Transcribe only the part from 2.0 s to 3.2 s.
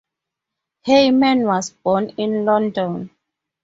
in London.